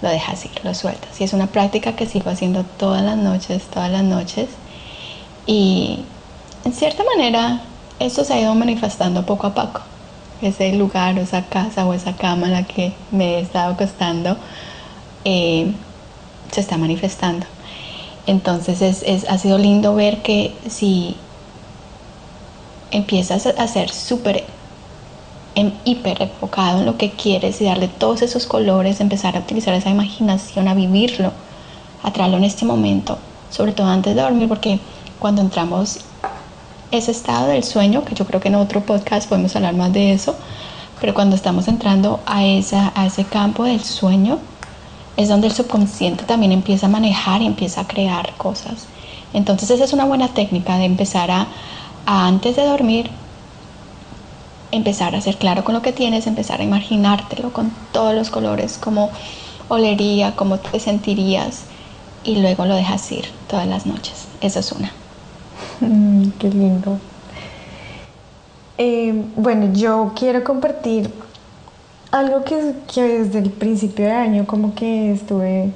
[0.00, 1.20] lo dejas ir, lo sueltas.
[1.20, 4.48] Y es una práctica que sigo haciendo todas las noches, todas las noches.
[5.46, 6.00] Y
[6.64, 7.62] en cierta manera
[7.98, 9.91] eso se ha ido manifestando poco a poco.
[10.42, 14.36] Ese lugar esa casa o esa cama la que me he estado acostando
[15.24, 15.72] eh,
[16.50, 17.46] se está manifestando.
[18.26, 21.16] Entonces es, ha sido lindo ver que si
[22.90, 24.44] empiezas a ser súper
[25.54, 29.74] en hiper enfocado en lo que quieres y darle todos esos colores, empezar a utilizar
[29.74, 31.32] esa imaginación, a vivirlo,
[32.02, 33.18] a traerlo en este momento,
[33.50, 34.80] sobre todo antes de dormir, porque
[35.18, 36.00] cuando entramos
[36.92, 40.12] ese estado del sueño, que yo creo que en otro podcast podemos hablar más de
[40.12, 40.36] eso,
[41.00, 44.38] pero cuando estamos entrando a, ese campo del sueño,
[45.16, 48.86] es donde el subconsciente también empieza a manejar y empieza a crear cosas.
[49.32, 51.48] Entonces esa es una buena técnica de empezar a,
[52.06, 53.10] a antes de dormir,
[54.70, 58.78] empezar a ser claro con lo que tienes, empezar a imaginártelo con todos los colores,
[58.78, 59.10] como
[59.68, 61.62] olería, cómo te sentirías
[62.22, 64.26] y luego lo dejas ir todas las noches.
[64.40, 65.01] Esa es una.
[65.82, 66.98] Mm, qué lindo.
[68.78, 71.10] Eh, bueno, yo quiero compartir
[72.10, 75.72] algo que, que desde el principio de año como que estuve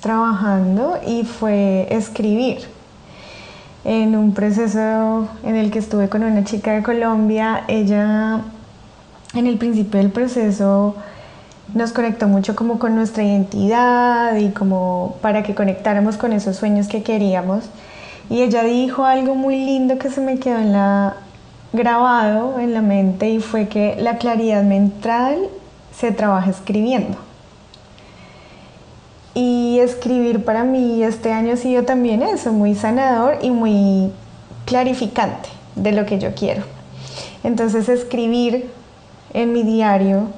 [0.00, 2.58] trabajando y fue escribir
[3.84, 7.64] en un proceso en el que estuve con una chica de Colombia.
[7.66, 8.40] Ella
[9.34, 10.94] en el principio del proceso
[11.74, 16.86] nos conectó mucho como con nuestra identidad y como para que conectáramos con esos sueños
[16.86, 17.64] que queríamos.
[18.28, 21.16] Y ella dijo algo muy lindo que se me quedó la,
[21.72, 25.38] grabado en la mente y fue que la claridad mental
[25.94, 27.16] se trabaja escribiendo.
[29.34, 34.10] Y escribir para mí este año ha sido también eso, muy sanador y muy
[34.64, 36.64] clarificante de lo que yo quiero.
[37.44, 38.70] Entonces escribir
[39.34, 40.28] en mi diario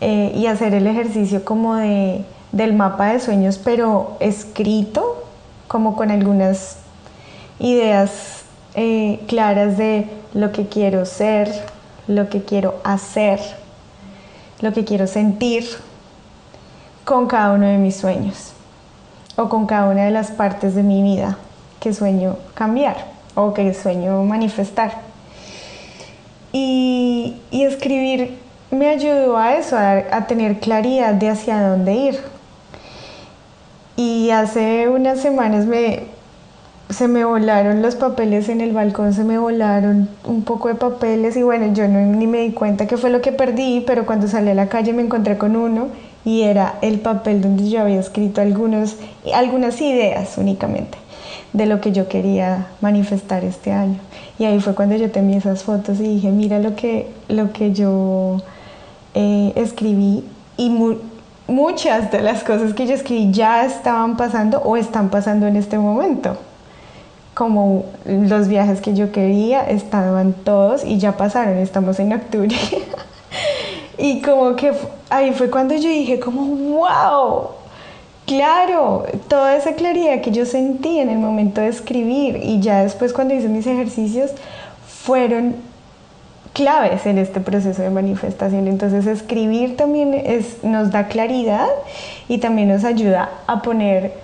[0.00, 5.24] eh, y hacer el ejercicio como de, del mapa de sueños, pero escrito,
[5.68, 6.78] como con algunas
[7.62, 8.42] ideas
[8.74, 11.48] eh, claras de lo que quiero ser,
[12.08, 13.40] lo que quiero hacer,
[14.60, 15.64] lo que quiero sentir
[17.04, 18.52] con cada uno de mis sueños
[19.36, 21.38] o con cada una de las partes de mi vida
[21.80, 22.96] que sueño cambiar
[23.34, 25.00] o que sueño manifestar.
[26.52, 28.38] Y, escribir
[28.70, 32.20] me ayudó a eso, a, tener claridad de hacia dónde ir.
[33.96, 36.11] Y hace unas semanas me,
[36.92, 41.36] se me volaron los papeles en el balcón, se me volaron un poco de papeles
[41.36, 44.28] y bueno, yo no, ni me di cuenta qué fue lo que perdí, pero cuando
[44.28, 45.88] salí a la calle me encontré con uno
[46.24, 48.96] y era el papel donde yo había escrito algunos,
[49.34, 50.98] algunas ideas únicamente
[51.52, 53.98] de lo que yo quería manifestar este año.
[54.38, 57.52] Y ahí fue cuando yo te envié esas fotos y dije, mira lo que, lo
[57.52, 58.38] que yo
[59.14, 60.24] eh, escribí
[60.56, 60.70] y
[61.46, 65.78] muchas de las cosas que yo escribí ya estaban pasando o están pasando en este
[65.78, 66.36] momento.
[67.34, 72.54] Como los viajes que yo quería estaban todos y ya pasaron, estamos en octubre.
[73.98, 74.72] y como que
[75.08, 77.48] ahí fue cuando yo dije como, wow,
[78.26, 83.12] Claro, toda esa claridad que yo sentí en el momento de escribir y ya después
[83.12, 84.30] cuando hice mis ejercicios
[84.86, 85.56] fueron
[86.52, 88.68] claves en este proceso de manifestación.
[88.68, 91.66] Entonces escribir también es, nos da claridad
[92.28, 94.14] y también nos ayuda a poner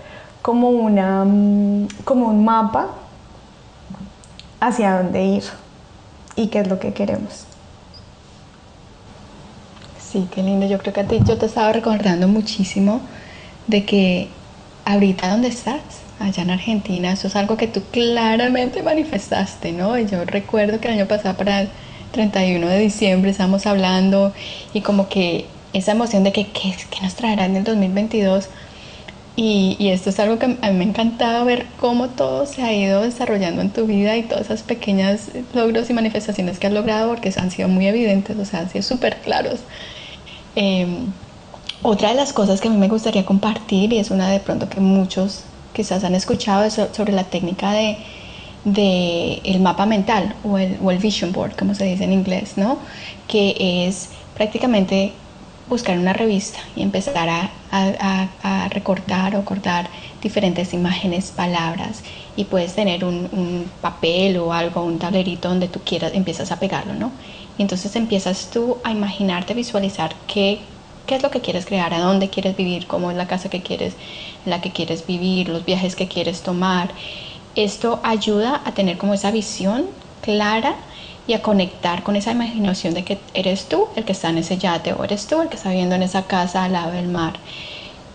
[0.42, 2.88] como, una, mm, como un mapa
[4.60, 5.44] hacia dónde ir
[6.36, 7.44] y qué es lo que queremos.
[10.00, 10.66] Sí, qué lindo.
[10.66, 13.00] Yo creo que a ti yo te estaba recordando muchísimo
[13.66, 14.28] de que
[14.84, 15.82] ahorita donde estás,
[16.18, 19.98] allá en Argentina, eso es algo que tú claramente manifestaste, ¿no?
[19.98, 21.68] Y yo recuerdo que el año pasado para el
[22.12, 24.32] 31 de diciembre estábamos hablando
[24.72, 28.48] y como que esa emoción de que qué, nos traerá en el 2022
[29.40, 32.60] y, y, esto es algo que a mí me ha encantado ver cómo todo se
[32.60, 36.72] ha ido desarrollando en tu vida y todas esas pequeñas logros y manifestaciones que has
[36.72, 39.60] logrado porque han sido muy evidentes, o sea, han sido súper claros.
[40.56, 40.88] Eh,
[41.82, 44.68] otra de las cosas que a mí me gustaría compartir, y es una de pronto
[44.68, 47.96] que muchos quizás han escuchado, es sobre la técnica de,
[48.64, 52.54] de el mapa mental o el, o el, vision board, como se dice en inglés,
[52.56, 52.78] ¿no?
[53.28, 55.12] Que es prácticamente
[55.68, 57.50] buscar una revista y empezar a,
[58.70, 59.88] recortar o cortar
[60.22, 62.02] diferentes imágenes, palabras,
[62.36, 66.94] y puedes tener un, papel o algo, un tablerito donde tú quieras, empiezas a pegarlo,
[66.94, 67.10] ¿no?
[67.56, 70.60] Y entonces empiezas tú a imaginarte, visualizar qué
[71.08, 73.94] es lo que quieres crear, a dónde quieres vivir, cómo es la casa que quieres,
[74.44, 76.90] la que quieres vivir, los viajes que quieres tomar.
[77.56, 79.86] Esto ayuda a tener como esa visión
[80.22, 80.76] clara
[81.28, 84.56] y a conectar con esa imaginación de que eres tú el que está en ese
[84.56, 87.34] yate o eres tú el que está viviendo en esa casa al lado del mar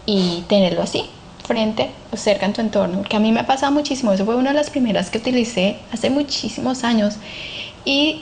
[0.06, 1.06] y tenerlo así
[1.46, 4.36] frente o cerca en tu entorno, que a mí me ha pasado muchísimo, eso fue
[4.36, 7.16] una de las primeras que utilicé hace muchísimos años
[7.86, 8.22] y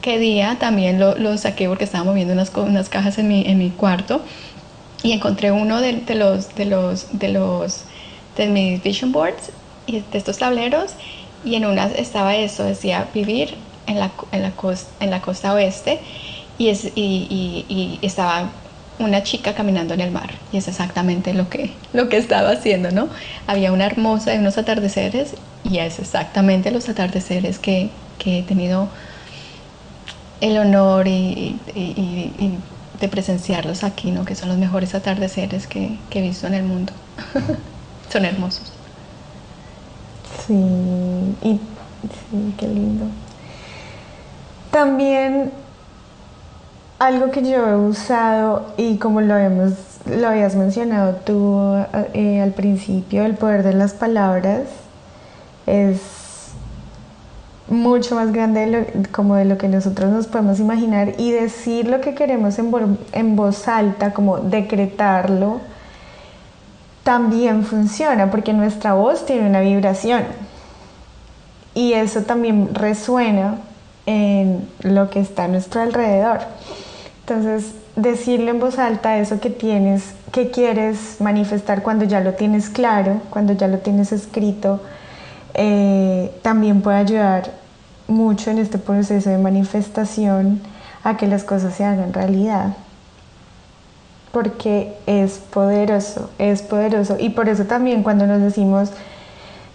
[0.00, 3.58] qué día también lo, lo saqué porque estaba moviendo unas, unas cajas en mi, en
[3.58, 4.22] mi cuarto
[5.02, 7.82] y encontré uno de, de, los de los de los
[8.36, 9.50] de mis vision boards
[9.86, 10.92] y de estos tableros
[11.44, 15.52] y en una estaba eso decía vivir en la, en la, costa, en la costa
[15.54, 16.00] oeste
[16.58, 18.50] y, es, y, estaba
[18.98, 22.90] una chica caminando en el mar y es exactamente lo que lo que estaba haciendo
[22.90, 23.08] no
[23.46, 28.88] había una hermosa unos atardeceres y es exactamente los atardeceres que, que he tenido
[30.42, 31.56] el honor y,
[33.00, 34.24] de presenciarlos aquí, ¿no?
[34.24, 36.92] que son los mejores atardeceres que, he visto en el mundo.
[38.12, 38.72] son hermosos.
[40.46, 40.54] Sí,
[41.42, 43.06] y sí, qué lindo.
[44.72, 45.52] También
[46.98, 53.24] algo que yo he usado y como lo, lo habías mencionado tú eh, al principio,
[53.26, 54.62] el poder de las palabras
[55.66, 56.00] es
[57.68, 62.14] mucho más grande como de lo que nosotros nos podemos imaginar y decir lo que
[62.14, 65.60] queremos en voz alta, como decretarlo,
[67.04, 70.22] también funciona porque nuestra voz tiene una vibración
[71.74, 73.58] y eso también resuena
[74.06, 76.40] en lo que está a nuestro alrededor.
[77.20, 82.68] Entonces, decirle en voz alta eso que tienes, que quieres manifestar cuando ya lo tienes
[82.68, 84.80] claro, cuando ya lo tienes escrito,
[85.54, 87.50] eh, también puede ayudar
[88.08, 90.60] mucho en este proceso de manifestación
[91.04, 92.76] a que las cosas se hagan realidad.
[94.32, 97.16] Porque es poderoso, es poderoso.
[97.18, 98.90] Y por eso también cuando nos decimos,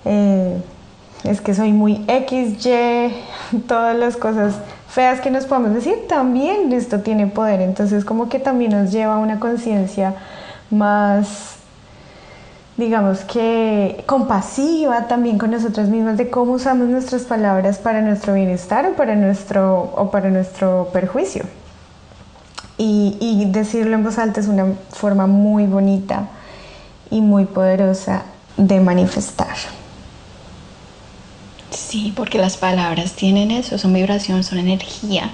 [0.06, 0.58] eh,
[1.24, 3.13] es que soy muy XY,
[3.68, 4.55] todas las cosas
[4.88, 7.61] feas que nos podemos decir, también esto tiene poder.
[7.61, 10.15] Entonces como que también nos lleva a una conciencia
[10.70, 11.57] más
[12.78, 18.86] digamos que compasiva también con nosotros mismos de cómo usamos nuestras palabras para nuestro bienestar
[18.86, 21.43] o para nuestro, o para nuestro perjuicio.
[22.80, 26.28] y, decirlo en voz alta es una forma muy bonita
[27.09, 28.22] y muy poderosa
[28.55, 29.55] de manifestar.
[31.72, 35.30] Sí, porque las palabras tienen eso, son vibración, son energía.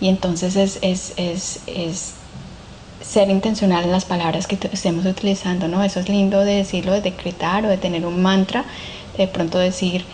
[0.00, 2.14] Y entonces es, es, es, es
[3.00, 5.82] ser intencional en las palabras que estemos utilizando, ¿no?
[5.82, 8.64] Eso es lindo de decirlo, de decretar o de tener un mantra,
[9.16, 10.04] de pronto decir,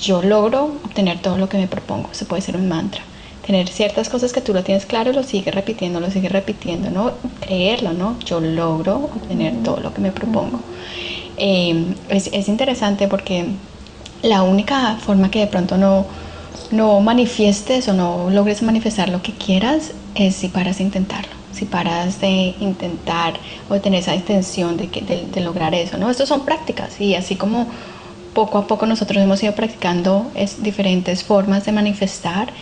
[0.00, 3.02] yo logro obtener todo lo que me propongo, se puede ser un mantra
[3.46, 7.12] tener ciertas cosas que tú lo tienes claro, lo sigues repitiendo, lo sigues repitiendo, ¿no?
[7.40, 8.18] Creerlo, ¿no?
[8.24, 10.58] Yo logro obtener todo lo que me propongo.
[11.36, 13.46] Eh, es, interesante porque
[14.22, 16.06] la única forma que de pronto no,
[16.70, 21.64] no manifiestes o no logres manifestar lo que quieras es si paras de intentarlo, si
[21.64, 23.34] paras de intentar
[23.68, 26.10] o tener esa intención de, que, de, lograr eso, ¿no?
[26.10, 27.66] Estas son prácticas y así como
[28.34, 32.52] poco a poco nosotros hemos ido practicando es, diferentes formas de manifestar,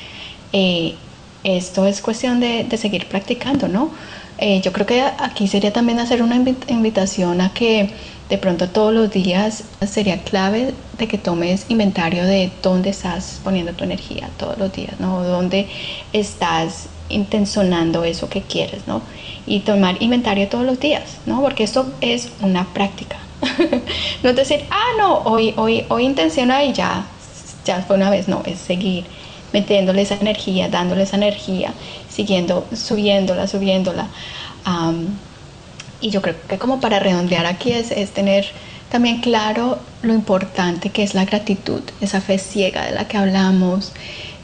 [0.53, 0.95] eh,
[1.43, 3.91] esto es cuestión de, seguir practicando, ¿no?
[4.47, 7.89] Eh, yo creo que aquí sería también hacer una invitación a que
[8.29, 13.73] de pronto todos los días sería clave de que tomes inventario de dónde estás poniendo
[13.73, 15.25] tu energía todos los días, ¿no?
[15.25, 15.67] Dónde
[16.13, 19.01] estás intencionando eso que quieres, ¿no?
[19.47, 21.41] Y tomar inventario todos los días, ¿no?
[21.41, 23.17] Porque esto es una práctica.
[24.23, 27.07] no decir, ah, no, hoy, hoy, hoy intenciona y ya,
[27.65, 29.07] ya fue una vez, no, es seguir
[29.55, 31.73] metiéndole esa energía, dándole esa energía,
[32.11, 34.09] siguiendo, subiéndola, subiéndola.
[36.01, 38.47] y yo creo que como para redondear aquí es, es tener
[38.91, 43.93] también claro lo importante que es la gratitud, esa fe ciega de la que hablamos,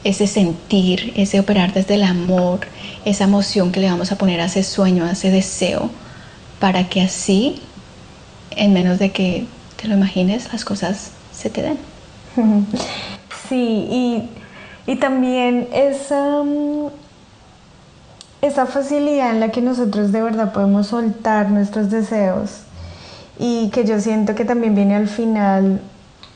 [0.05, 2.61] ese sentir, ese operar desde el amor,
[3.03, 5.91] esa emoción que le vamos a poner a ese sueño, a ese deseo,
[6.59, 7.61] para que así,
[8.51, 9.45] en menos de que
[9.75, 11.77] te lo imagines, las cosas se te den.
[13.49, 14.23] Sí, y
[14.87, 16.87] y también esa, mm,
[18.41, 22.63] esa facilidad en la que nosotros de verdad podemos soltar nuestros deseos
[23.37, 25.81] y que yo siento que también viene al final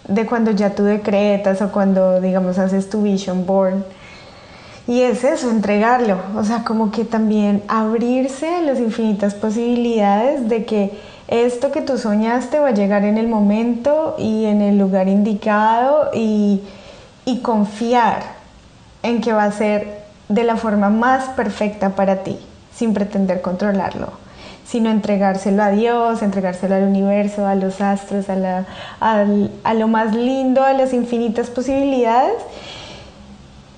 [0.08, 3.84] de cuando ya tú decretas o cuando digamos haces tu vision board.
[4.88, 10.66] Y es eso, entregarlo, o sea, como que también abrirse a las infinitas posibilidades de
[10.66, 15.08] que esto que tú soñaste va a llegar en el momento y en el lugar
[15.08, 16.62] indicado y,
[17.26, 18.35] y confiar
[19.06, 22.40] en que va a ser de la forma más perfecta para ti,
[22.74, 24.10] sin pretender controlarlo,
[24.66, 30.74] sino entregárselo a Dios, entregárselo al universo, a los astros, a, lo más lindo, a
[30.74, 32.42] las infinitas posibilidades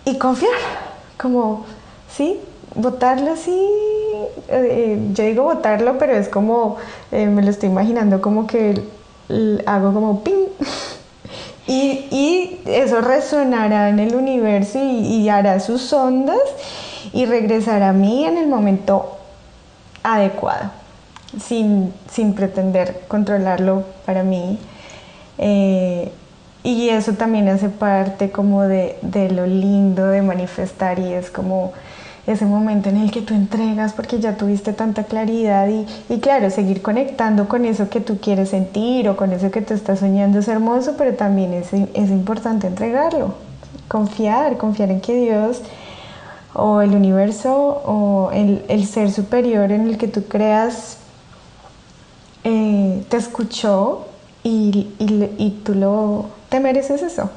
[0.06, 0.52] y confiar,
[1.18, 1.66] como,
[2.10, 2.40] ¿sí?
[2.76, 3.60] Votarlo así,
[4.48, 6.78] eh, yo digo votarlo, pero es como,
[7.12, 8.82] eh, me lo estoy imaginando como que
[9.66, 10.46] hago como ping
[11.68, 16.40] y, eso resonará en el universo y, hará sus ondas
[17.14, 19.18] y regresará a mí en el momento
[20.04, 20.72] adecuado,
[21.42, 21.94] sin,
[22.36, 24.58] pretender controlarlo para mí.
[25.38, 26.12] Eh,
[26.64, 31.74] y eso también hace parte como de, de lo lindo de manifestar y es como
[32.28, 35.68] ese momento en el que tú entregas porque ya tuviste tanta claridad
[36.10, 39.74] y, claro, seguir conectando con eso que tú quieres sentir o con eso que tú
[39.74, 43.34] estás soñando es hermoso, pero también es, es importante entregarlo,
[43.88, 45.62] confiar, confiar en que Dios
[46.54, 47.56] o el universo
[47.86, 50.98] o el, ser superior en el que tú creas
[52.44, 54.06] eh, te escuchó
[54.44, 57.30] y, y, tú lo, te mereces eso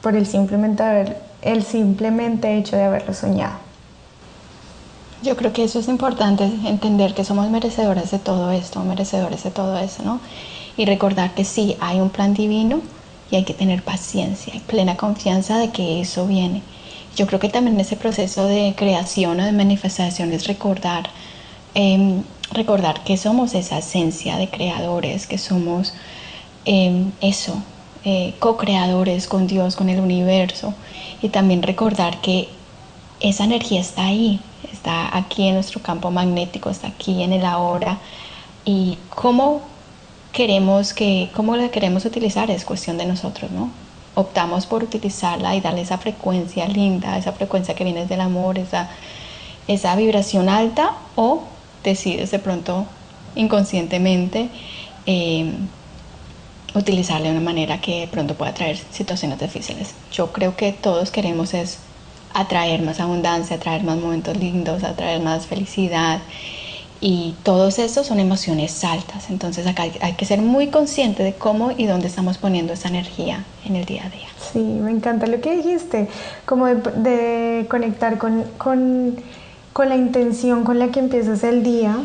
[0.00, 3.69] por el simplemente, el simplemente hecho de haberlo soñado.
[5.22, 9.50] Yo creo que eso es importante, entender que somos merecedores de todo esto, merecedores de
[9.50, 10.20] todo eso, ¿no?
[10.78, 12.80] Y recordar que sí, hay un plan divino
[13.30, 16.62] y hay que tener paciencia y plena confianza de que eso viene.
[17.16, 21.10] Yo creo que también ese proceso de creación o de manifestación es recordar,
[21.74, 25.92] em, recordar que somos esa esencia de creadores, que somos
[26.64, 27.62] em, eso,
[28.04, 30.74] eh, co-creadores con Dios, con el universo.
[31.22, 32.48] Y también recordar que
[33.20, 34.40] esa energía está ahí,
[34.72, 37.98] está aquí en nuestro campo magnético, está aquí en el ahora.
[38.64, 39.62] Y cómo
[40.32, 43.70] queremos que, cómo la queremos utilizar es cuestión de nosotros, ¿no?
[44.14, 48.90] Optamos por utilizarla y darle esa frecuencia linda, esa frecuencia que viene del amor, esa,
[49.68, 51.42] esa vibración alta, o
[51.84, 52.86] decides de pronto
[53.36, 54.48] inconscientemente
[55.06, 55.52] eh,
[56.74, 59.94] utilizarla de una manera que de pronto pueda traer situaciones difíciles.
[60.12, 61.78] Yo creo que todos queremos es
[62.34, 66.20] atraer más abundancia, atraer más momentos lindos, atraer más felicidad.
[67.02, 69.30] Y todos estos son emociones altas.
[69.30, 73.44] Entonces acá hay que ser muy consciente de cómo y dónde estamos poniendo esa energía
[73.64, 74.28] en el día a día.
[74.52, 76.08] Sí, me encanta lo que dijiste,
[76.44, 79.16] como de, conectar con, con
[79.72, 81.96] con la intención con la que empiezas el día,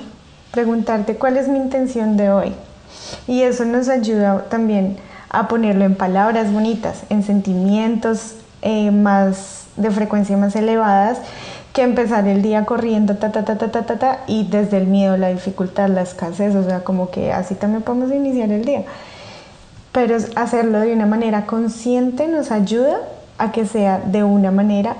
[0.51, 2.53] preguntarte cuál es mi intención de hoy.
[3.27, 4.97] Y eso nos ayuda también
[5.29, 11.19] a ponerlo en palabras bonitas, en sentimientos eh, más de frecuencia más elevadas
[11.75, 14.87] que empezar el día corriendo ta ta ta ta ta ta ta y desde el
[14.87, 18.83] miedo, la dificultad, la escasez, o sea, como que así también podemos iniciar el día.
[19.91, 22.99] Pero hacerlo de una manera consciente nos ayuda
[23.37, 24.95] a que sea de una manera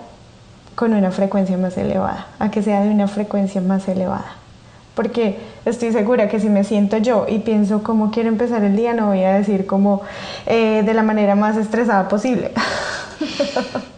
[0.76, 4.36] con una frecuencia más elevada, a que sea de una frecuencia más elevada.
[4.96, 8.94] Porque estoy segura que si me siento yo y pienso cómo quiero empezar el día,
[8.94, 10.02] no voy a decir como
[10.46, 12.52] eh, de la manera más estresada posible.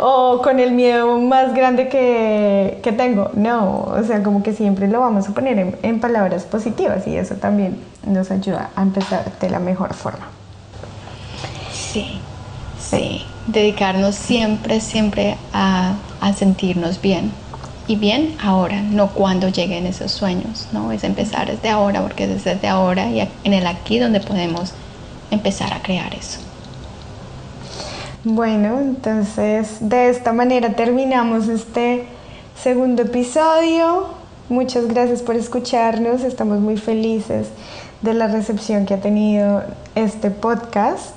[0.00, 3.30] o con el miedo más grande que, que, tengo.
[3.34, 7.34] No, o sea, como que siempre lo vamos a poner en, palabras positivas y eso
[7.36, 10.28] también nos ayuda a empezar de la mejor forma.
[11.72, 12.20] Sí,
[12.78, 15.94] sí dedicarnos siempre, siempre a,
[16.36, 17.32] sentirnos bien.
[17.86, 20.92] Y bien ahora, no cuando lleguen esos sueños, ¿no?
[20.92, 24.72] Es empezar desde ahora, porque es desde ahora y en el aquí donde podemos
[25.30, 26.38] empezar a crear eso.
[28.24, 32.04] Bueno, entonces de esta manera terminamos este
[32.54, 34.08] segundo episodio.
[34.50, 36.22] Muchas gracias por escucharnos.
[36.22, 37.48] Estamos muy felices
[38.02, 39.62] de la recepción que ha tenido
[39.94, 41.14] este podcast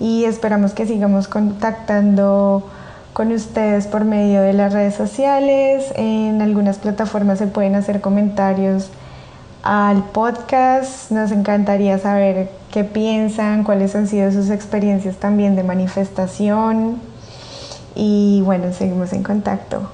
[0.00, 2.68] y esperamos que sigamos contactando
[3.12, 5.92] con ustedes por medio de las redes sociales.
[5.94, 8.88] En algunas plataformas se pueden hacer comentarios
[9.62, 11.10] al podcast.
[11.10, 17.00] Nos encantaría saber qué piensan, cuáles han sido sus experiencias también de manifestación.
[17.94, 19.88] Y bueno, seguimos en contacto.